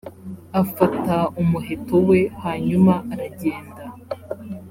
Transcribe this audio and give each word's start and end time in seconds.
afata 0.61 1.15
umuheto 1.41 1.95
we 2.09 2.19
hanyuma 2.43 2.93
aragenda 3.13 3.83